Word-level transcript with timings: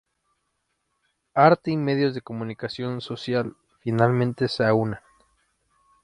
Arte 1.35 1.69
y 1.69 1.77
medios 1.77 2.15
de 2.15 2.21
comunicación 2.23 3.01
social, 3.01 3.55
finalmente 3.83 4.47
se 4.47 4.63
aúnan. 4.65 4.99